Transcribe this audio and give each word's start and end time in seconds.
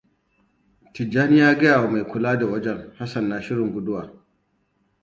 Tijjani 0.93 1.39
ya 1.39 1.55
gayawa 1.55 1.87
mai 1.91 2.03
kula 2.03 2.37
da 2.39 2.45
wajen 2.45 2.91
Hassan 2.97 3.29
na 3.29 3.41
shirin 3.41 3.73
guduwa. 3.73 4.13